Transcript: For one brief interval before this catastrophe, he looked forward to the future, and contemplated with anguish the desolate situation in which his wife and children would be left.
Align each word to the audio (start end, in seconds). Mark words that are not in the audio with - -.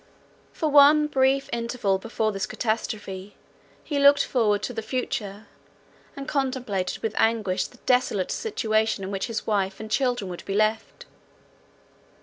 For 0.51 0.67
one 0.67 1.05
brief 1.05 1.47
interval 1.53 1.99
before 1.99 2.31
this 2.31 2.47
catastrophe, 2.47 3.35
he 3.83 3.99
looked 3.99 4.25
forward 4.25 4.63
to 4.63 4.73
the 4.73 4.81
future, 4.81 5.45
and 6.15 6.27
contemplated 6.27 7.03
with 7.03 7.13
anguish 7.19 7.67
the 7.67 7.77
desolate 7.85 8.31
situation 8.31 9.03
in 9.03 9.11
which 9.11 9.27
his 9.27 9.45
wife 9.45 9.79
and 9.79 9.91
children 9.91 10.27
would 10.31 10.43
be 10.43 10.55
left. 10.55 11.05